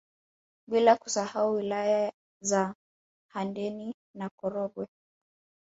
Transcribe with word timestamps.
Bila 0.67 0.95
kusahau 0.97 1.53
wilaya 1.53 2.13
za 2.41 2.75
Handeni 3.31 3.95
na 4.15 4.29
Korogwe 4.29 4.87